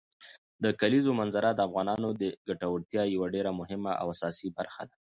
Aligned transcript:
د 0.63 0.65
کلیزو 0.79 1.11
منظره 1.19 1.49
د 1.53 1.59
افغانانو 1.67 2.09
د 2.21 2.23
ګټورتیا 2.47 3.03
یوه 3.15 3.27
ډېره 3.35 3.51
مهمه 3.59 3.91
او 4.01 4.05
اساسي 4.15 4.49
برخه 4.57 4.83
ده. 4.89 4.95